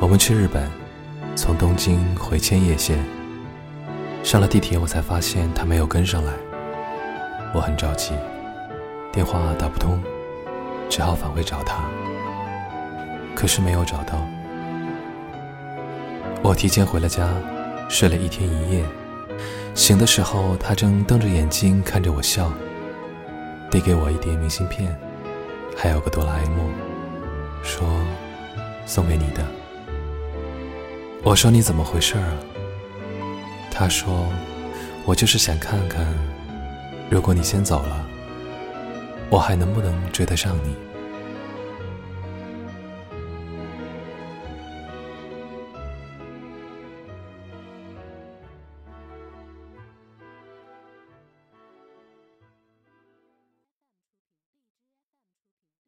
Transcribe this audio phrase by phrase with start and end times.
[0.00, 0.70] 我们去日本，
[1.34, 3.04] 从东京回千叶县。
[4.22, 6.32] 上了地铁，我才发现他没有跟上来。
[7.52, 8.14] 我很着急，
[9.12, 10.00] 电话打不通，
[10.88, 11.82] 只好返回找他。
[13.34, 14.24] 可是没有找到。
[16.42, 17.28] 我提前回了家，
[17.88, 18.84] 睡了一天一夜。
[19.74, 22.52] 醒的时候，他正瞪着眼睛看着我笑，
[23.68, 24.96] 递给我一叠明信片，
[25.76, 26.72] 还有个哆啦 A 梦，
[27.64, 27.84] 说
[28.86, 29.42] 送给你的。
[31.24, 32.32] 我说你怎么回事啊？
[33.70, 34.26] 他说，
[35.04, 36.06] 我就是想看看，
[37.10, 38.06] 如果你先走了，
[39.28, 40.74] 我还能不能追得上你。